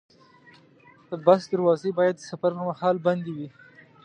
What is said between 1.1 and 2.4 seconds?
بس دروازې باید د